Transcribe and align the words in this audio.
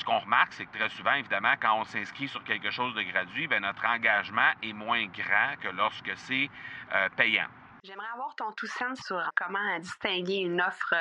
ce 0.00 0.04
qu'on 0.04 0.18
remarque, 0.18 0.54
c'est 0.54 0.66
que 0.66 0.76
très 0.76 0.88
souvent, 0.88 1.12
évidemment, 1.12 1.54
quand 1.60 1.78
on 1.78 1.84
s'inscrit 1.84 2.26
sur 2.26 2.42
quelque 2.44 2.70
chose 2.70 2.94
de 2.94 3.02
gratuit, 3.02 3.46
bien, 3.46 3.60
notre 3.60 3.84
engagement 3.86 4.50
est 4.62 4.72
moins 4.72 5.06
grand 5.06 5.56
que 5.60 5.68
lorsque 5.68 6.16
c'est 6.16 6.50
payant. 7.16 7.46
J'aimerais 7.84 8.08
avoir 8.14 8.34
ton 8.34 8.50
tout 8.52 8.66
sens 8.66 8.98
sur 9.00 9.22
comment 9.36 9.78
distinguer 9.78 10.38
une 10.38 10.60
offre 10.60 10.94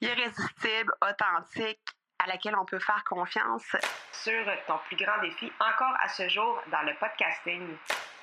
irrésistible, 0.00 0.92
authentique, 1.02 1.80
à 2.22 2.26
laquelle 2.26 2.56
on 2.56 2.64
peut 2.64 2.78
faire 2.78 3.02
confiance. 3.04 3.76
Sur 4.12 4.44
ton 4.66 4.78
plus 4.86 4.96
grand 4.96 5.20
défi 5.20 5.52
encore 5.60 5.94
à 6.00 6.08
ce 6.08 6.28
jour 6.28 6.62
dans 6.70 6.82
le 6.82 6.94
podcasting. 6.98 7.76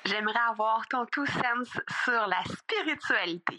J'aimerais 0.04 0.40
avoir 0.50 0.86
ton 0.88 1.06
tout 1.06 1.26
sens 1.26 1.78
sur 2.04 2.26
la 2.26 2.42
spiritualité. 2.44 3.58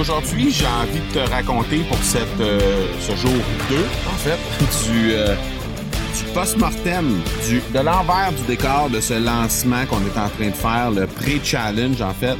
Aujourd'hui, 0.00 0.50
j'ai 0.50 0.66
envie 0.66 0.98
de 0.98 1.12
te 1.12 1.30
raconter 1.30 1.80
pour 1.80 1.98
euh, 2.40 2.86
ce 3.00 3.14
jour 3.16 3.34
2, 3.68 3.76
en 3.76 4.16
fait, 4.16 4.38
du, 4.90 5.12
euh, 5.12 5.34
du 6.16 6.32
post-mortem, 6.32 7.20
de 7.74 7.78
l'envers 7.80 8.32
du 8.32 8.42
décor 8.44 8.88
de 8.88 8.98
ce 8.98 9.12
lancement 9.12 9.84
qu'on 9.84 9.98
est 9.98 10.18
en 10.18 10.30
train 10.30 10.46
de 10.46 10.54
faire, 10.54 10.90
le 10.90 11.06
pré-challenge, 11.06 12.00
en 12.00 12.14
fait. 12.14 12.38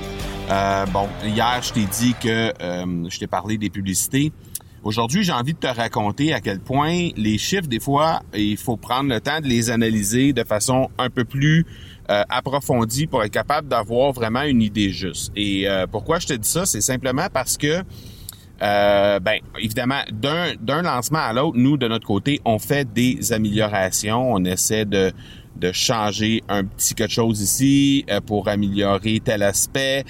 Euh, 0.50 0.86
bon, 0.86 1.06
hier, 1.22 1.61
je 1.61 1.75
t'ai 1.75 1.84
dit 1.84 2.14
que 2.19 2.50
je 3.11 3.19
t'ai 3.19 3.27
parlé 3.27 3.58
des 3.58 3.69
publicités. 3.69 4.33
Aujourd'hui, 4.83 5.25
j'ai 5.25 5.33
envie 5.33 5.53
de 5.53 5.59
te 5.59 5.67
raconter 5.67 6.33
à 6.33 6.41
quel 6.41 6.59
point 6.59 7.11
les 7.17 7.36
chiffres, 7.36 7.67
des 7.67 7.81
fois, 7.81 8.23
il 8.34 8.56
faut 8.56 8.78
prendre 8.78 9.11
le 9.11 9.20
temps 9.20 9.41
de 9.41 9.47
les 9.47 9.70
analyser 9.70 10.33
de 10.33 10.42
façon 10.42 10.89
un 10.97 11.11
peu 11.11 11.25
plus 11.25 11.67
euh, 12.11 12.22
approfondie 12.31 13.06
pour 13.06 13.22
être 13.22 13.33
capable 13.33 13.69
d'avoir 13.69 14.12
vraiment 14.12 14.42
une 14.42 14.62
idée 14.62 14.89
juste. 14.89 15.33
Et 15.37 15.69
euh, 15.69 15.87
pourquoi 15.87 16.19
je 16.19 16.28
te 16.28 16.33
dis 16.33 16.48
ça, 16.48 16.64
c'est 16.64 16.81
simplement 16.81 17.27
parce 17.31 17.59
que 17.59 17.83
euh, 18.62 19.20
ben, 19.20 19.41
évidemment, 19.59 20.00
d'un, 20.12 20.55
d'un 20.61 20.83
lancement 20.83 21.19
à 21.19 21.33
l'autre, 21.33 21.56
nous, 21.56 21.77
de 21.77 21.89
notre 21.89 22.06
côté, 22.06 22.41
on 22.44 22.59
fait 22.59 22.91
des 22.91 23.33
améliorations. 23.33 24.33
On 24.33 24.44
essaie 24.44 24.84
de, 24.84 25.12
de 25.56 25.73
changer 25.73 26.43
un 26.48 26.65
petit 26.65 26.95
quelque 26.95 27.12
chose 27.12 27.41
ici 27.41 28.06
pour 28.27 28.48
améliorer 28.48 29.20
tel 29.23 29.43
aspect, 29.43 30.05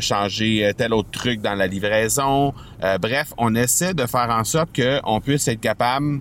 changer 0.00 0.72
tel 0.76 0.92
autre 0.92 1.10
truc 1.10 1.40
dans 1.40 1.54
la 1.54 1.66
livraison. 1.66 2.54
bref, 3.00 3.32
on 3.38 3.54
essaie 3.54 3.94
de 3.94 4.06
faire 4.06 4.28
en 4.30 4.44
sorte 4.44 4.70
qu'on 4.74 5.20
puisse 5.20 5.48
être 5.48 5.60
capable 5.60 6.20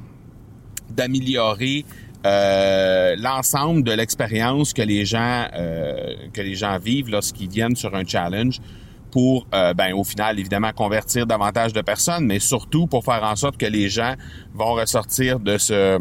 d'améliorer 0.90 1.86
euh, 2.26 3.16
l'ensemble 3.18 3.84
de 3.84 3.92
l'expérience 3.92 4.74
que 4.74 4.84
les 4.84 5.06
gens 5.06 5.48
euh, 5.56 6.14
que 6.34 6.42
les 6.42 6.54
gens 6.54 6.78
vivent 6.78 7.10
lorsqu'ils 7.10 7.50
viennent 7.50 7.76
sur 7.76 7.96
un 7.96 8.06
challenge 8.06 8.60
pour 9.10 9.48
euh, 9.56 9.74
ben 9.74 9.94
au 9.94 10.04
final 10.04 10.40
évidemment 10.40 10.72
convertir 10.72 11.26
davantage 11.26 11.74
de 11.74 11.82
personnes 11.82 12.28
mais 12.28 12.38
surtout 12.38 12.86
pour 12.86 13.04
faire 13.04 13.24
en 13.24 13.36
sorte 13.36 13.58
que 13.58 13.66
les 13.66 13.90
gens 13.90 14.14
vont 14.54 14.74
ressortir 14.74 15.40
de 15.40 15.58
ce 15.58 15.98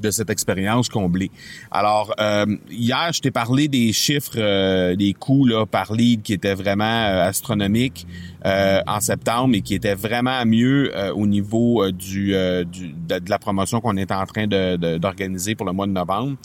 de 0.00 0.10
cette 0.10 0.30
expérience 0.30 0.88
comblée. 0.88 1.30
Alors, 1.70 2.14
euh, 2.20 2.46
hier, 2.70 3.10
je 3.12 3.20
t'ai 3.20 3.30
parlé 3.30 3.68
des 3.68 3.92
chiffres, 3.92 4.36
euh, 4.36 4.96
des 4.96 5.12
coûts 5.12 5.46
là, 5.46 5.66
par 5.66 5.92
lead 5.92 6.22
qui 6.22 6.32
étaient 6.32 6.54
vraiment 6.54 6.84
euh, 6.84 7.28
astronomiques 7.28 8.06
en 8.44 9.00
septembre 9.00 9.54
et 9.54 9.62
qui 9.62 9.74
étaient 9.74 9.94
vraiment 9.94 10.44
mieux 10.44 10.92
au 11.14 11.26
niveau 11.26 11.90
du, 11.90 12.32
de, 12.32 13.30
la 13.30 13.38
promotion 13.38 13.80
qu'on 13.80 13.96
est 13.96 14.12
en 14.12 14.26
train 14.26 14.46
d'organiser 14.46 15.54
pour 15.54 15.64
le 15.64 15.72
mois 15.72 15.86
de 15.86 15.92
novembre. 15.92 16.36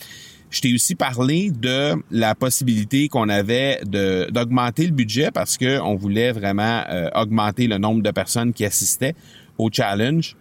Je 0.50 0.62
t'ai 0.62 0.74
aussi 0.74 0.96
parlé 0.96 1.52
de 1.52 2.02
la 2.10 2.36
possibilité 2.36 3.10
qu'on 3.10 3.28
avait 3.28 3.82
d'augmenter 3.84 4.86
le 4.86 4.94
budget 4.94 5.30
parce 5.32 5.58
que 5.58 5.82
on 5.82 5.96
voulait 5.96 6.32
vraiment 6.32 6.84
augmenter 7.16 7.68
le 7.68 7.78
nombre 7.78 8.02
de 8.02 8.12
personnes 8.12 8.54
qui 8.54 8.64
assistaient 8.64 9.14
au 9.58 9.70
challenge. 9.70 10.38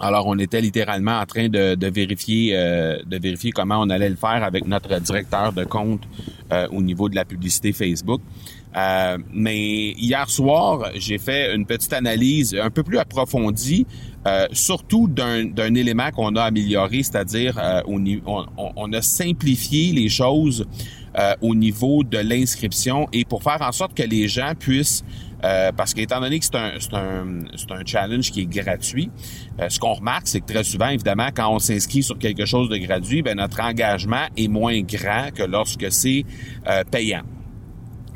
Alors, 0.00 0.26
on 0.26 0.38
était 0.38 0.60
littéralement 0.60 1.20
en 1.20 1.26
train 1.26 1.48
de, 1.48 1.86
vérifier, 1.88 2.52
euh, 2.54 2.98
de 3.06 3.18
vérifier 3.18 3.52
comment 3.52 3.80
on 3.80 3.90
allait 3.90 4.08
le 4.08 4.16
faire 4.16 4.42
avec 4.42 4.66
notre 4.66 4.98
directeur 5.00 5.52
de 5.52 5.64
compte 5.64 6.02
euh, 6.52 6.66
au 6.72 6.82
niveau 6.82 7.08
de 7.08 7.14
la 7.14 7.24
publicité 7.24 7.72
Facebook. 7.72 8.20
Euh, 8.74 9.18
mais 9.32 9.90
hier 9.92 10.28
soir, 10.30 10.90
j'ai 10.94 11.18
fait 11.18 11.54
une 11.54 11.66
petite 11.66 11.92
analyse 11.92 12.54
un 12.54 12.70
peu 12.70 12.82
plus 12.82 12.98
approfondie, 12.98 13.86
surtout 14.52 15.08
d'un 15.08 15.74
élément 15.74 16.10
qu'on 16.10 16.36
a 16.36 16.42
amélioré, 16.42 17.02
c'est-à-dire 17.02 17.58
on, 17.86 18.04
on, 18.76 18.92
a 18.92 19.02
simplifié 19.02 19.92
les 19.92 20.08
choses 20.08 20.66
au 21.40 21.54
niveau 21.54 22.04
de 22.04 22.18
l'inscription 22.18 23.08
et 23.12 23.24
pour 23.24 23.42
faire 23.42 23.60
en 23.60 23.72
sorte 23.72 23.94
que 23.94 24.02
les 24.04 24.28
gens 24.28 24.52
puissent 24.58 25.04
euh, 25.44 25.72
parce 25.72 25.92
qu'étant 25.92 26.20
donné 26.20 26.38
que 26.38 26.44
c'est 26.44 26.54
un, 26.54 27.40
un, 27.70 27.84
challenge 27.84 28.30
qui 28.30 28.42
est 28.42 28.46
gratuit, 28.46 29.10
euh, 29.60 29.68
ce 29.68 29.78
qu'on 29.78 29.94
remarque, 29.94 30.28
c'est 30.28 30.40
que 30.40 30.52
très 30.52 30.64
souvent, 30.64 30.88
évidemment, 30.88 31.28
quand 31.34 31.52
on 31.52 31.58
s'inscrit 31.58 32.02
sur 32.02 32.18
quelque 32.18 32.46
chose 32.46 32.68
de 32.68 32.76
gratuit, 32.76 33.22
ben, 33.22 33.36
notre 33.36 33.60
engagement 33.60 34.26
est 34.36 34.48
moins 34.48 34.80
grand 34.82 35.30
que 35.34 35.42
lorsque 35.42 35.90
c'est 35.90 36.24
euh, 36.68 36.84
payant 36.88 37.22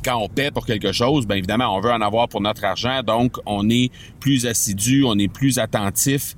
quand 0.07 0.19
on 0.19 0.29
paie 0.29 0.53
pour 0.53 0.65
quelque 0.65 0.93
chose, 0.93 1.27
bien 1.27 1.37
évidemment, 1.37 1.77
on 1.77 1.81
veut 1.81 1.91
en 1.91 2.01
avoir 2.01 2.29
pour 2.29 2.41
notre 2.41 2.65
argent, 2.65 3.03
donc 3.03 3.39
on 3.45 3.69
est 3.69 3.91
plus 4.21 4.47
assidu, 4.47 5.03
on 5.05 5.19
est 5.19 5.27
plus 5.27 5.59
attentif 5.59 6.37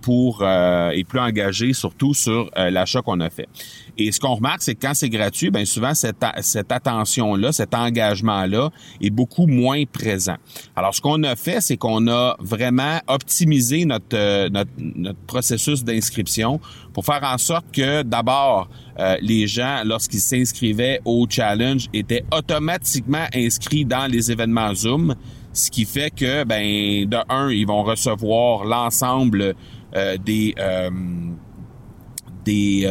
pour 0.00 0.40
euh, 0.42 0.90
et 0.90 1.04
plus 1.04 1.18
engagé 1.18 1.72
surtout 1.72 2.14
sur 2.14 2.50
euh, 2.56 2.70
l'achat 2.70 3.02
qu'on 3.02 3.20
a 3.20 3.30
fait. 3.30 3.48
Et 3.98 4.10
ce 4.12 4.20
qu'on 4.20 4.34
remarque, 4.34 4.62
c'est 4.62 4.74
que 4.74 4.86
quand 4.86 4.94
c'est 4.94 5.08
gratuit, 5.08 5.50
bien 5.50 5.64
souvent 5.64 5.94
cette, 5.94 6.24
cette 6.40 6.72
attention-là, 6.72 7.52
cet 7.52 7.74
engagement-là 7.74 8.70
est 9.00 9.10
beaucoup 9.10 9.46
moins 9.46 9.84
présent. 9.84 10.36
Alors, 10.76 10.94
ce 10.94 11.00
qu'on 11.00 11.22
a 11.24 11.36
fait, 11.36 11.60
c'est 11.60 11.76
qu'on 11.76 12.08
a 12.08 12.36
vraiment 12.38 13.00
optimisé 13.06 13.84
notre, 13.84 14.48
notre, 14.48 14.70
processus 15.26 15.84
d'inscription 15.84 16.60
pour 16.92 17.04
faire 17.04 17.22
en 17.22 17.38
sorte 17.38 17.66
que 17.72 18.02
d'abord, 18.02 18.68
euh, 18.98 19.16
les 19.20 19.46
gens, 19.46 19.82
lorsqu'ils 19.84 20.20
s'inscrivaient 20.20 21.00
au 21.04 21.26
challenge, 21.28 21.88
étaient 21.92 22.24
automatiquement 22.32 23.26
inscrits 23.34 23.84
dans 23.84 24.10
les 24.10 24.30
événements 24.32 24.74
Zoom, 24.74 25.14
ce 25.52 25.70
qui 25.70 25.84
fait 25.84 26.10
que, 26.10 26.44
ben, 26.44 27.08
de 27.08 27.18
un, 27.28 27.50
ils 27.50 27.66
vont 27.66 27.82
recevoir 27.82 28.64
l'ensemble 28.64 29.54
euh, 29.94 30.16
des 30.16 30.54
euh, 30.58 30.90
des, 32.44 32.88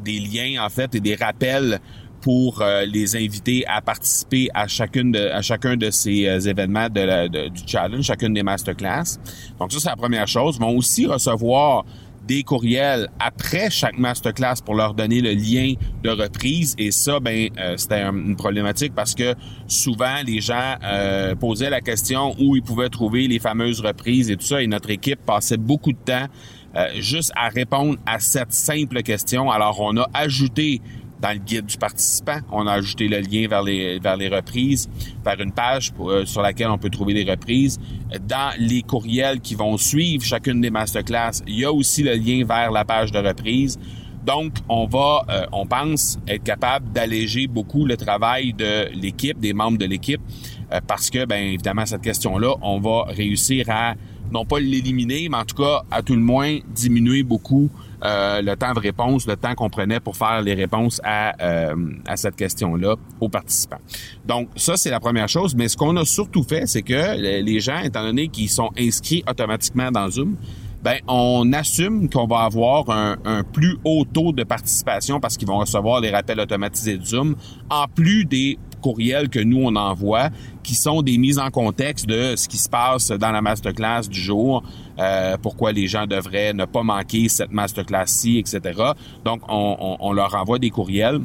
des 0.00 0.18
liens 0.20 0.64
en 0.64 0.70
fait 0.70 0.94
et 0.94 1.00
des 1.00 1.16
rappels 1.16 1.80
pour 2.22 2.64
les 2.86 3.14
inviter 3.14 3.66
à 3.66 3.82
participer 3.82 4.48
à 4.54 4.66
chacune 4.66 5.12
de 5.12 5.28
à 5.28 5.42
chacun 5.42 5.76
de 5.76 5.90
ces 5.90 6.48
événements 6.48 6.88
de, 6.88 7.48
du 7.48 7.60
challenge, 7.66 8.06
chacune 8.06 8.32
des 8.32 8.42
masterclass. 8.42 9.18
Donc 9.58 9.70
ça 9.70 9.80
c'est 9.80 9.90
la 9.90 9.96
première 9.96 10.26
chose. 10.26 10.56
Ils 10.56 10.62
vont 10.62 10.74
aussi 10.78 11.04
recevoir 11.04 11.84
des 12.26 12.42
courriels 12.42 13.08
après 13.20 13.70
chaque 13.70 13.98
masterclass 13.98 14.56
pour 14.64 14.74
leur 14.74 14.94
donner 14.94 15.20
le 15.20 15.32
lien 15.32 15.74
de 16.02 16.10
reprise. 16.10 16.74
Et 16.78 16.90
ça, 16.90 17.20
ben, 17.20 17.48
euh, 17.58 17.76
c'était 17.76 18.02
une 18.02 18.36
problématique 18.36 18.94
parce 18.94 19.14
que 19.14 19.34
souvent 19.66 20.22
les 20.26 20.40
gens 20.40 20.76
euh, 20.82 21.34
posaient 21.34 21.70
la 21.70 21.80
question 21.80 22.34
où 22.38 22.56
ils 22.56 22.62
pouvaient 22.62 22.88
trouver 22.88 23.28
les 23.28 23.38
fameuses 23.38 23.80
reprises 23.80 24.30
et 24.30 24.36
tout 24.36 24.46
ça. 24.46 24.62
Et 24.62 24.66
notre 24.66 24.90
équipe 24.90 25.20
passait 25.24 25.56
beaucoup 25.56 25.92
de 25.92 25.98
temps 25.98 26.26
euh, 26.76 26.88
juste 26.96 27.32
à 27.36 27.48
répondre 27.48 27.98
à 28.04 28.18
cette 28.18 28.52
simple 28.52 29.02
question. 29.02 29.50
Alors, 29.50 29.80
on 29.80 29.96
a 29.96 30.08
ajouté 30.12 30.80
dans 31.24 31.32
le 31.32 31.38
guide 31.38 31.64
du 31.64 31.78
participant. 31.78 32.40
On 32.52 32.66
a 32.66 32.72
ajouté 32.72 33.08
le 33.08 33.18
lien 33.20 33.48
vers 33.48 33.62
les, 33.62 33.98
vers 33.98 34.18
les 34.18 34.28
reprises, 34.28 34.90
vers 35.24 35.40
une 35.40 35.52
page 35.52 35.90
euh, 35.98 36.26
sur 36.26 36.42
laquelle 36.42 36.68
on 36.68 36.76
peut 36.76 36.90
trouver 36.90 37.14
les 37.14 37.24
reprises. 37.24 37.80
Dans 38.28 38.52
les 38.58 38.82
courriels 38.82 39.40
qui 39.40 39.54
vont 39.54 39.78
suivre 39.78 40.22
chacune 40.22 40.60
des 40.60 40.68
masterclass, 40.68 41.42
il 41.46 41.60
y 41.60 41.64
a 41.64 41.72
aussi 41.72 42.02
le 42.02 42.12
lien 42.14 42.44
vers 42.44 42.70
la 42.70 42.84
page 42.84 43.10
de 43.10 43.18
reprise. 43.18 43.78
Donc, 44.22 44.52
on 44.68 44.84
va, 44.84 45.24
euh, 45.30 45.46
on 45.52 45.64
pense 45.64 46.18
être 46.28 46.44
capable 46.44 46.92
d'alléger 46.92 47.46
beaucoup 47.46 47.86
le 47.86 47.96
travail 47.96 48.52
de 48.52 48.88
l'équipe, 48.94 49.38
des 49.38 49.54
membres 49.54 49.78
de 49.78 49.86
l'équipe, 49.86 50.20
parce 50.88 51.08
que, 51.08 51.24
ben 51.24 51.40
évidemment, 51.52 51.86
cette 51.86 52.00
question-là, 52.02 52.54
on 52.60 52.80
va 52.80 53.04
réussir 53.04 53.66
à 53.68 53.94
non 54.34 54.44
pas 54.44 54.58
l'éliminer, 54.58 55.28
mais 55.30 55.36
en 55.36 55.44
tout 55.44 55.62
cas, 55.62 55.82
à 55.90 56.02
tout 56.02 56.14
le 56.14 56.20
moins, 56.20 56.58
diminuer 56.74 57.22
beaucoup 57.22 57.70
euh, 58.04 58.42
le 58.42 58.56
temps 58.56 58.74
de 58.74 58.80
réponse, 58.80 59.26
le 59.26 59.36
temps 59.36 59.54
qu'on 59.54 59.70
prenait 59.70 60.00
pour 60.00 60.16
faire 60.16 60.42
les 60.42 60.54
réponses 60.54 61.00
à, 61.04 61.40
euh, 61.42 61.74
à 62.06 62.16
cette 62.16 62.36
question-là 62.36 62.96
aux 63.20 63.28
participants. 63.28 63.78
Donc, 64.26 64.48
ça, 64.56 64.76
c'est 64.76 64.90
la 64.90 65.00
première 65.00 65.28
chose. 65.28 65.54
Mais 65.54 65.68
ce 65.68 65.76
qu'on 65.76 65.96
a 65.96 66.04
surtout 66.04 66.42
fait, 66.42 66.66
c'est 66.66 66.82
que 66.82 67.16
les 67.16 67.60
gens, 67.60 67.78
étant 67.78 68.02
donné 68.02 68.28
qu'ils 68.28 68.50
sont 68.50 68.70
inscrits 68.76 69.22
automatiquement 69.28 69.90
dans 69.90 70.10
Zoom, 70.10 70.36
ben 70.84 70.98
on 71.08 71.50
assume 71.54 72.10
qu'on 72.10 72.26
va 72.26 72.40
avoir 72.40 72.90
un, 72.90 73.42
plus 73.42 73.78
haut 73.84 74.04
taux 74.04 74.32
de 74.32 74.44
participation 74.44 75.18
parce 75.18 75.38
qu'ils 75.38 75.48
vont 75.48 75.56
recevoir 75.56 76.02
les 76.02 76.10
rappels 76.10 76.38
automatisés 76.38 76.98
de 76.98 77.04
Zoom, 77.04 77.36
en 77.70 77.86
plus 77.86 78.26
des 78.26 78.58
courriels 78.84 79.30
que 79.30 79.38
nous 79.38 79.62
on 79.64 79.74
envoie, 79.76 80.28
qui 80.62 80.74
sont 80.74 81.00
des 81.00 81.16
mises 81.16 81.38
en 81.38 81.50
contexte 81.50 82.04
de 82.06 82.36
ce 82.36 82.46
qui 82.46 82.58
se 82.58 82.68
passe 82.68 83.08
dans 83.08 83.30
la 83.30 83.40
masterclass 83.40 84.02
du 84.10 84.20
jour, 84.20 84.62
euh, 84.98 85.38
pourquoi 85.40 85.72
les 85.72 85.86
gens 85.86 86.06
devraient 86.06 86.52
ne 86.52 86.66
pas 86.66 86.82
manquer 86.82 87.30
cette 87.30 87.50
masterclass-ci, 87.50 88.38
etc. 88.38 88.60
Donc 89.24 89.40
on, 89.48 89.96
on, 90.00 90.12
leur 90.12 90.34
envoie 90.34 90.58
des 90.58 90.68
courriels 90.68 91.20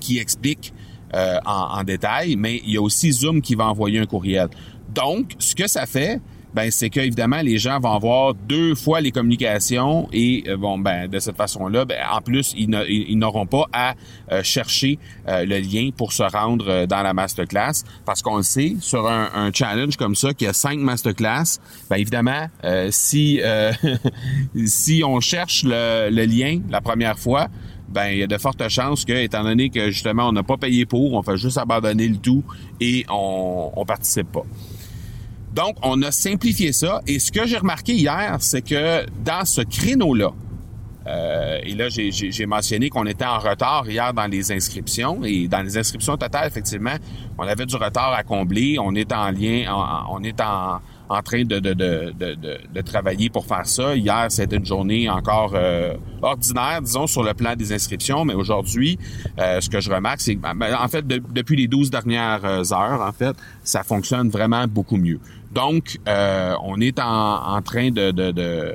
qui 0.00 0.18
expliquent 0.18 0.74
euh, 1.14 1.38
en, 1.46 1.78
en 1.78 1.84
détail, 1.84 2.34
mais 2.34 2.60
il 2.64 2.72
y 2.72 2.76
a 2.76 2.82
aussi 2.82 3.12
Zoom 3.12 3.42
qui 3.42 3.54
va 3.54 3.66
envoyer 3.68 4.00
un 4.00 4.06
courriel. 4.06 4.48
Donc, 4.92 5.36
ce 5.38 5.54
que 5.54 5.68
ça 5.68 5.86
fait, 5.86 6.20
ben 6.54 6.70
c'est 6.70 6.90
que 6.90 7.00
évidemment 7.00 7.40
les 7.40 7.58
gens 7.58 7.80
vont 7.80 7.92
avoir 7.92 8.34
deux 8.34 8.74
fois 8.74 9.00
les 9.00 9.10
communications 9.10 10.08
et 10.12 10.44
euh, 10.48 10.56
bon 10.56 10.78
ben 10.78 11.08
de 11.08 11.18
cette 11.18 11.36
façon-là, 11.36 11.84
ben, 11.84 11.98
en 12.10 12.20
plus 12.20 12.54
ils 12.56 13.18
n'auront 13.18 13.46
pas 13.46 13.66
à 13.72 13.94
euh, 14.30 14.42
chercher 14.42 14.98
euh, 15.28 15.44
le 15.44 15.58
lien 15.58 15.90
pour 15.96 16.12
se 16.12 16.22
rendre 16.22 16.86
dans 16.86 17.02
la 17.02 17.14
masterclass 17.14 17.84
parce 18.04 18.22
qu'on 18.22 18.36
le 18.36 18.42
sait 18.42 18.76
sur 18.80 19.08
un, 19.08 19.50
challenge 19.52 19.96
comme 19.96 20.14
ça 20.14 20.32
qui 20.32 20.46
a 20.46 20.52
cinq 20.52 20.78
masterclass, 20.78 21.58
ben 21.90 21.96
évidemment 21.96 22.48
si 22.90 23.40
si 24.66 25.02
on 25.04 25.20
cherche 25.20 25.64
le, 25.64 26.08
lien 26.10 26.60
la 26.70 26.80
première 26.80 27.18
fois, 27.18 27.48
ben 27.88 28.06
il 28.08 28.18
y 28.18 28.22
a 28.22 28.26
de 28.26 28.38
fortes 28.38 28.66
chances 28.68 29.04
que, 29.04 29.12
étant 29.12 29.42
donné 29.42 29.68
que 29.68 29.90
justement 29.90 30.28
on 30.28 30.32
n'a 30.32 30.42
pas 30.42 30.56
payé 30.56 30.86
pour, 30.86 31.14
on 31.14 31.22
fait 31.22 31.36
juste 31.36 31.58
abandonner 31.58 32.08
le 32.08 32.16
tout 32.16 32.44
et 32.80 33.04
on, 33.10 33.72
on 33.74 33.84
participe 33.84 34.32
pas. 34.32 34.44
Donc, 35.54 35.76
on 35.82 36.00
a 36.02 36.10
simplifié 36.10 36.72
ça. 36.72 37.02
Et 37.06 37.18
ce 37.18 37.30
que 37.30 37.46
j'ai 37.46 37.58
remarqué 37.58 37.94
hier, 37.94 38.36
c'est 38.40 38.62
que 38.62 39.06
dans 39.22 39.44
ce 39.44 39.60
créneau-là, 39.60 40.32
euh, 41.06 41.58
et 41.64 41.74
là, 41.74 41.88
j'ai 41.88 42.46
mentionné 42.46 42.88
qu'on 42.88 43.06
était 43.06 43.24
en 43.24 43.38
retard 43.38 43.88
hier 43.88 44.14
dans 44.14 44.26
les 44.26 44.52
inscriptions. 44.52 45.24
Et 45.24 45.48
dans 45.48 45.62
les 45.62 45.76
inscriptions 45.76 46.16
totales, 46.16 46.46
effectivement, 46.46 46.94
on 47.38 47.42
avait 47.42 47.66
du 47.66 47.76
retard 47.76 48.12
à 48.12 48.22
combler. 48.22 48.78
On 48.78 48.94
est 48.94 49.12
en 49.12 49.30
lien, 49.30 49.64
on 50.10 50.22
est 50.22 50.40
en, 50.40 50.80
en 51.12 51.22
train 51.22 51.44
de, 51.44 51.58
de, 51.58 51.74
de, 51.74 52.12
de, 52.12 52.80
travailler 52.80 53.30
pour 53.30 53.46
faire 53.46 53.66
ça. 53.66 53.94
Hier, 53.94 54.26
c'était 54.28 54.56
une 54.56 54.66
journée 54.66 55.08
encore 55.08 55.52
euh, 55.54 55.94
ordinaire, 56.20 56.80
disons, 56.82 57.06
sur 57.06 57.22
le 57.22 57.34
plan 57.34 57.54
des 57.54 57.72
inscriptions, 57.72 58.24
mais 58.24 58.34
aujourd'hui, 58.34 58.98
euh, 59.38 59.60
ce 59.60 59.68
que 59.68 59.80
je 59.80 59.90
remarque, 59.90 60.20
c'est 60.20 60.34
que, 60.36 60.40
ben, 60.40 60.74
en 60.74 60.88
fait, 60.88 61.06
depuis 61.06 61.56
les 61.56 61.68
12 61.68 61.90
dernières 61.90 62.44
heures, 62.44 63.00
en 63.00 63.12
fait, 63.12 63.36
ça 63.62 63.82
fonctionne 63.82 64.28
vraiment 64.30 64.66
beaucoup 64.66 64.96
mieux. 64.96 65.20
Donc, 65.52 65.98
euh, 66.08 66.54
on 66.64 66.80
est 66.80 66.98
en, 66.98 67.60
train 67.62 67.90
de, 67.90 68.10
de, 68.10 68.74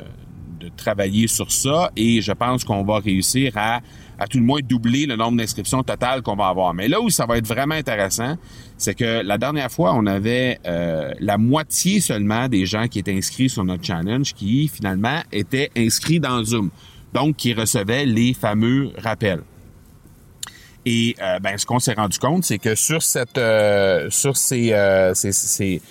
travailler 0.75 1.27
sur 1.27 1.51
ça 1.51 1.91
et 1.95 2.21
je 2.21 2.31
pense 2.31 2.63
qu'on 2.63 2.83
va 2.83 2.99
réussir 2.99 3.53
à, 3.55 3.81
tout 4.29 4.39
le 4.39 4.43
moins 4.43 4.59
doubler 4.61 5.05
le 5.05 5.15
nombre 5.15 5.37
d'inscriptions 5.37 5.83
totales 5.83 6.21
qu'on 6.23 6.35
va 6.35 6.47
avoir. 6.47 6.73
Mais 6.73 6.87
là 6.87 6.99
où 6.99 7.09
ça 7.09 7.25
va 7.25 7.37
être 7.37 7.47
vraiment 7.47 7.75
intéressant, 7.75 8.35
c'est 8.77 8.95
que 8.95 9.21
la 9.23 9.37
dernière 9.37 9.71
fois, 9.71 9.93
on 9.93 10.05
avait 10.07 10.59
euh, 10.65 11.11
la 11.19 11.37
moitié 11.37 11.99
seulement 11.99 12.47
des 12.47 12.65
gens 12.65 12.87
qui 12.87 12.99
étaient 12.99 13.15
inscrits 13.15 13.49
sur 13.49 13.63
notre 13.63 13.85
challenge 13.85 14.33
qui 14.33 14.67
finalement 14.67 15.21
étaient 15.31 15.69
inscrits 15.77 16.19
dans 16.19 16.43
Zoom, 16.43 16.71
donc 17.13 17.35
qui 17.35 17.53
recevaient 17.53 18.05
les 18.05 18.33
fameux 18.33 18.91
rappels. 18.97 19.41
Et 20.85 21.15
euh, 21.21 21.39
ben, 21.39 21.57
ce 21.57 21.65
qu'on 21.65 21.79
s'est 21.79 21.93
rendu 21.93 22.17
compte, 22.17 22.43
c'est 22.43 22.59
que 22.59 22.73
sur 22.73 23.03
cette, 23.03 23.39
sur 24.09 24.35
ces, 24.35 25.11
ces 25.13 25.31
ces 25.31 25.81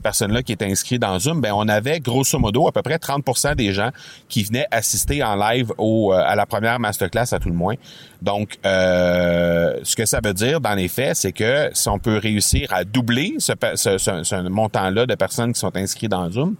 personnes-là 0.00 0.42
qui 0.42 0.52
étaient 0.52 0.70
inscrites 0.70 1.00
dans 1.00 1.18
Zoom, 1.18 1.40
ben 1.40 1.52
on 1.54 1.68
avait 1.68 2.00
grosso 2.00 2.38
modo 2.38 2.68
à 2.68 2.72
peu 2.72 2.82
près 2.82 2.96
30% 2.96 3.54
des 3.54 3.72
gens 3.72 3.90
qui 4.28 4.42
venaient 4.42 4.66
assister 4.70 5.22
en 5.22 5.36
live 5.36 5.72
au, 5.78 6.12
euh, 6.12 6.22
à 6.24 6.34
la 6.34 6.46
première 6.46 6.78
masterclass 6.78 7.32
à 7.32 7.38
tout 7.38 7.48
le 7.48 7.54
moins. 7.54 7.74
Donc, 8.22 8.58
euh, 8.64 9.78
ce 9.82 9.96
que 9.96 10.06
ça 10.06 10.20
veut 10.22 10.34
dire 10.34 10.60
dans 10.60 10.74
les 10.74 10.88
faits, 10.88 11.16
c'est 11.16 11.32
que 11.32 11.70
si 11.72 11.88
on 11.88 11.98
peut 11.98 12.16
réussir 12.18 12.72
à 12.72 12.84
doubler 12.84 13.34
ce, 13.38 13.52
ce, 13.74 13.98
ce 13.98 14.48
montant-là 14.48 15.06
de 15.06 15.14
personnes 15.14 15.52
qui 15.52 15.60
sont 15.60 15.76
inscrites 15.76 16.10
dans 16.10 16.30
Zoom, 16.30 16.56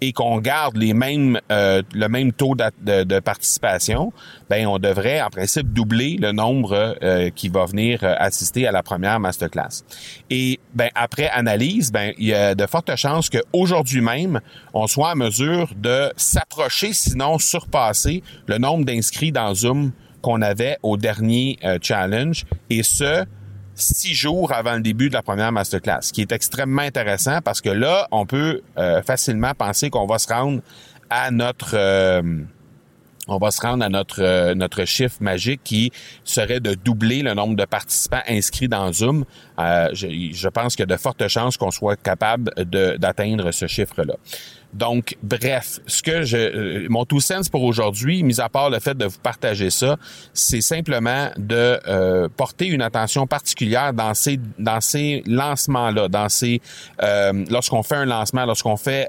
et 0.00 0.12
qu'on 0.12 0.38
garde 0.38 0.76
les 0.76 0.94
mêmes 0.94 1.40
euh, 1.50 1.82
le 1.92 2.08
même 2.08 2.32
taux 2.32 2.54
de, 2.54 3.20
participation, 3.20 4.12
ben 4.50 4.66
on 4.66 4.78
devrait 4.78 5.20
en 5.22 5.30
principe 5.30 5.72
doubler 5.72 6.16
le 6.20 6.32
nombre 6.32 6.96
euh, 7.02 7.30
qui 7.30 7.48
va 7.48 7.64
venir 7.64 8.00
euh, 8.02 8.14
assister 8.18 8.66
à 8.66 8.72
la 8.72 8.82
première 8.82 9.20
masterclass. 9.20 9.84
Et 10.30 10.60
ben 10.74 10.90
après 10.94 11.28
analyse, 11.28 11.90
ben 11.90 12.12
il 12.18 12.26
y 12.26 12.34
a 12.34 12.54
de 12.54 12.66
fortes 12.66 12.94
chances 12.96 13.30
qu'aujourd'hui 13.30 14.00
même, 14.00 14.40
on 14.72 14.86
soit 14.86 15.12
en 15.12 15.16
mesure 15.16 15.70
de 15.76 16.12
s'approcher, 16.16 16.92
sinon 16.92 17.38
surpasser 17.38 18.22
le 18.46 18.58
nombre 18.58 18.84
d'inscrits 18.84 19.32
dans 19.32 19.54
Zoom 19.54 19.92
qu'on 20.22 20.40
avait 20.42 20.78
au 20.82 20.96
dernier 20.96 21.58
challenge, 21.82 22.46
et 22.70 22.82
ce 22.82 23.26
six 23.74 24.14
jours 24.14 24.52
avant 24.52 24.74
le 24.74 24.80
début 24.80 25.08
de 25.08 25.14
la 25.14 25.22
première 25.22 25.52
masterclass, 25.52 26.02
ce 26.02 26.12
qui 26.12 26.20
est 26.20 26.32
extrêmement 26.32 26.82
intéressant 26.82 27.40
parce 27.42 27.60
que 27.60 27.70
là, 27.70 28.08
on 28.10 28.26
peut 28.26 28.62
euh, 28.78 29.02
facilement 29.02 29.52
penser 29.54 29.90
qu'on 29.90 30.06
va 30.06 30.18
se 30.18 30.32
rendre 30.32 30.60
à 31.10 31.30
notre 31.30 31.74
euh, 31.74 32.22
on 33.26 33.38
va 33.38 33.50
se 33.50 33.60
rendre 33.60 33.84
à 33.84 33.88
notre 33.88 34.22
euh, 34.22 34.54
notre 34.54 34.84
chiffre 34.84 35.16
magique 35.20 35.62
qui 35.64 35.90
serait 36.24 36.60
de 36.60 36.74
doubler 36.74 37.22
le 37.22 37.34
nombre 37.34 37.56
de 37.56 37.64
participants 37.64 38.22
inscrits 38.28 38.68
dans 38.68 38.92
Zoom. 38.92 39.24
Je, 39.58 40.30
je, 40.32 40.48
pense 40.48 40.76
qu'il 40.76 40.82
y 40.82 40.90
a 40.90 40.94
de 40.94 41.00
fortes 41.00 41.26
chances 41.28 41.56
qu'on 41.56 41.70
soit 41.70 41.96
capable 41.96 42.52
d'atteindre 42.98 43.50
ce 43.50 43.66
chiffre-là. 43.66 44.14
Donc, 44.74 45.16
bref, 45.22 45.78
ce 45.86 46.02
que 46.02 46.24
je, 46.24 46.36
euh, 46.36 46.86
mon 46.90 47.04
tout 47.04 47.20
sens 47.20 47.48
pour 47.48 47.62
aujourd'hui, 47.62 48.24
mis 48.24 48.40
à 48.40 48.48
part 48.48 48.70
le 48.70 48.80
fait 48.80 48.96
de 48.96 49.04
vous 49.04 49.18
partager 49.22 49.70
ça, 49.70 49.96
c'est 50.32 50.60
simplement 50.60 51.30
de 51.36 51.78
euh, 51.86 52.28
porter 52.36 52.66
une 52.66 52.82
attention 52.82 53.26
particulière 53.26 53.92
dans 53.92 54.14
ces 54.14 54.40
dans 54.58 54.80
ces 54.80 55.22
lancements-là, 55.26 56.08
dans 56.08 56.28
ces 56.28 56.60
euh, 57.02 57.44
lorsqu'on 57.50 57.84
fait 57.84 57.96
un 57.96 58.04
lancement, 58.04 58.44
lorsqu'on 58.46 58.76
fait 58.76 59.08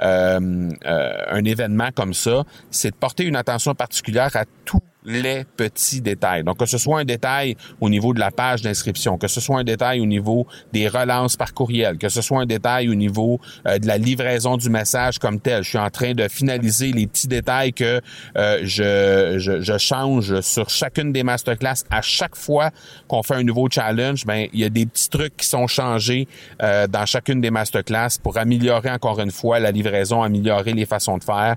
un 0.00 1.44
événement 1.44 1.88
comme 1.94 2.12
ça, 2.12 2.44
c'est 2.70 2.90
de 2.90 2.96
porter 2.96 3.24
une 3.24 3.36
attention 3.36 3.74
particulière 3.74 4.30
à 4.36 4.44
tout 4.64 4.80
les 5.04 5.44
petits 5.56 6.00
détails. 6.00 6.44
Donc, 6.44 6.58
que 6.58 6.66
ce 6.66 6.78
soit 6.78 7.00
un 7.00 7.04
détail 7.04 7.56
au 7.80 7.88
niveau 7.88 8.14
de 8.14 8.20
la 8.20 8.30
page 8.30 8.62
d'inscription, 8.62 9.18
que 9.18 9.28
ce 9.28 9.40
soit 9.40 9.60
un 9.60 9.64
détail 9.64 10.00
au 10.00 10.06
niveau 10.06 10.46
des 10.72 10.88
relances 10.88 11.36
par 11.36 11.52
courriel, 11.52 11.98
que 11.98 12.08
ce 12.08 12.22
soit 12.22 12.40
un 12.40 12.46
détail 12.46 12.88
au 12.88 12.94
niveau 12.94 13.40
euh, 13.66 13.78
de 13.78 13.86
la 13.86 13.98
livraison 13.98 14.56
du 14.56 14.70
message 14.70 15.18
comme 15.18 15.40
tel. 15.40 15.62
Je 15.62 15.70
suis 15.70 15.78
en 15.78 15.90
train 15.90 16.12
de 16.14 16.26
finaliser 16.28 16.92
les 16.92 17.06
petits 17.06 17.28
détails 17.28 17.72
que 17.72 18.00
euh, 18.36 18.60
je, 18.62 19.38
je, 19.38 19.78
change 19.78 20.40
sur 20.40 20.70
chacune 20.70 21.12
des 21.12 21.22
masterclass. 21.22 21.84
À 21.90 22.00
chaque 22.00 22.36
fois 22.36 22.70
qu'on 23.08 23.22
fait 23.22 23.34
un 23.34 23.42
nouveau 23.42 23.68
challenge, 23.70 24.24
ben 24.24 24.48
il 24.52 24.60
y 24.60 24.64
a 24.64 24.70
des 24.70 24.86
petits 24.86 25.10
trucs 25.10 25.36
qui 25.36 25.46
sont 25.46 25.66
changés 25.66 26.28
euh, 26.62 26.86
dans 26.86 27.04
chacune 27.06 27.40
des 27.40 27.50
masterclass 27.50 28.18
pour 28.22 28.38
améliorer 28.38 28.90
encore 28.90 29.20
une 29.20 29.30
fois 29.30 29.58
la 29.58 29.70
livraison, 29.70 30.22
améliorer 30.22 30.72
les 30.72 30.86
façons 30.86 31.18
de 31.18 31.24
faire. 31.24 31.56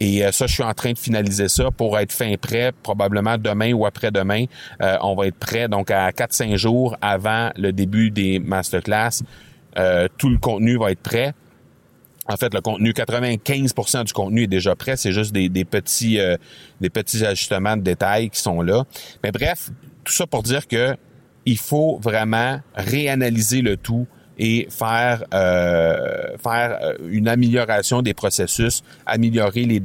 Et 0.00 0.24
euh, 0.24 0.32
ça, 0.32 0.46
je 0.46 0.54
suis 0.54 0.62
en 0.62 0.74
train 0.74 0.92
de 0.92 0.98
finaliser 0.98 1.48
ça 1.48 1.70
pour 1.70 1.98
être 1.98 2.12
fin 2.12 2.34
prêt, 2.36 2.72
probablement 2.82 3.38
demain 3.38 3.72
ou 3.72 3.86
après-demain. 3.86 4.46
Euh, 4.82 4.96
on 5.02 5.14
va 5.14 5.26
être 5.28 5.38
prêt 5.38 5.68
donc 5.68 5.90
à 5.90 6.10
4-5 6.10 6.56
jours 6.56 6.96
avant 7.00 7.50
le 7.56 7.72
début 7.72 8.10
des 8.10 8.38
masterclass. 8.38 9.22
Euh, 9.78 10.08
tout 10.18 10.28
le 10.28 10.38
contenu 10.38 10.78
va 10.78 10.90
être 10.90 11.00
prêt. 11.00 11.32
En 12.26 12.36
fait, 12.36 12.54
le 12.54 12.60
contenu, 12.62 12.92
95% 12.92 14.04
du 14.04 14.12
contenu 14.12 14.44
est 14.44 14.48
déjà 14.48 14.74
prêt. 14.74 14.96
C'est 14.96 15.12
juste 15.12 15.32
des, 15.32 15.64
petits, 15.64 16.18
des 16.80 16.88
petits 16.88 17.24
ajustements 17.24 17.76
de 17.76 17.82
détails 17.82 18.30
qui 18.30 18.40
sont 18.40 18.62
là. 18.62 18.84
Mais 19.22 19.30
bref, 19.30 19.68
tout 20.04 20.12
ça 20.12 20.26
pour 20.26 20.42
dire 20.42 20.66
que 20.66 20.96
il 21.44 21.58
faut 21.58 21.98
vraiment 22.00 22.60
réanalyser 22.74 23.60
le 23.60 23.76
tout 23.76 24.06
et 24.38 24.66
faire 24.70 25.24
euh, 25.32 26.36
faire 26.42 26.78
euh, 26.82 26.94
une 27.08 27.28
amélioration 27.28 28.02
des 28.02 28.14
processus, 28.14 28.82
améliorer 29.06 29.64
les, 29.64 29.80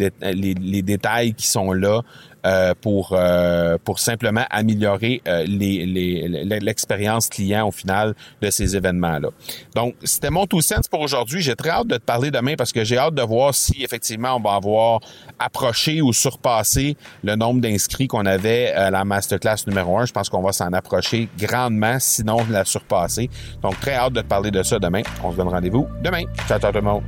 les, 0.55 0.81
détails 0.81 1.33
qui 1.33 1.47
sont 1.47 1.71
là 1.71 2.01
euh, 2.45 2.73
pour, 2.79 3.09
euh, 3.11 3.77
pour 3.83 3.99
simplement 3.99 4.45
améliorer 4.49 5.21
euh, 5.27 5.43
les, 5.45 5.85
les, 5.85 6.59
l'expérience 6.61 7.27
client 7.27 7.67
au 7.67 7.71
final 7.71 8.15
de 8.41 8.49
ces 8.49 8.77
événements-là. 8.77 9.29
Donc, 9.75 9.95
c'était 10.05 10.29
mon 10.29 10.45
tout 10.45 10.61
sens 10.61 10.87
pour 10.87 11.01
aujourd'hui. 11.01 11.41
J'ai 11.41 11.57
très 11.57 11.69
hâte 11.69 11.87
de 11.87 11.97
te 11.97 12.01
parler 12.01 12.31
demain 12.31 12.55
parce 12.57 12.71
que 12.71 12.85
j'ai 12.85 12.97
hâte 12.97 13.15
de 13.15 13.21
voir 13.21 13.53
si 13.53 13.83
effectivement 13.83 14.37
on 14.37 14.39
va 14.39 14.53
avoir 14.55 15.01
approché 15.37 16.01
ou 16.01 16.13
surpassé 16.13 16.95
le 17.25 17.35
nombre 17.35 17.59
d'inscrits 17.59 18.07
qu'on 18.07 18.25
avait 18.25 18.71
à 18.71 18.89
la 18.89 19.03
masterclass 19.03 19.57
numéro 19.67 19.97
1. 19.97 20.05
Je 20.05 20.13
pense 20.13 20.29
qu'on 20.29 20.41
va 20.41 20.53
s'en 20.53 20.71
approcher 20.71 21.27
grandement, 21.37 21.97
sinon 21.99 22.37
la 22.49 22.63
surpasser. 22.63 23.29
Donc, 23.61 23.77
très 23.81 23.95
hâte 23.95 24.13
de 24.13 24.21
te 24.21 24.27
parler 24.27 24.51
de 24.51 24.63
ça 24.63 24.79
demain. 24.79 25.01
On 25.23 25.33
se 25.33 25.35
donne 25.35 25.49
rendez-vous 25.49 25.87
demain. 26.01 26.23
Ciao, 26.47 26.57
ciao 26.57 26.71
tout 26.71 26.77
le 26.77 26.83
monde. 26.83 27.03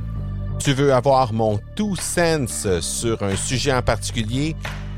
Tu 0.58 0.74
veux 0.74 0.92
avoir 0.92 1.32
mon 1.32 1.58
tout 1.74 1.96
sens 1.96 2.66
sur 2.80 3.22
un 3.22 3.34
sujet 3.34 3.72
en 3.72 3.82
particulier? 3.82 4.54